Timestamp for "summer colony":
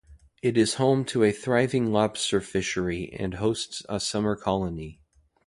3.99-4.99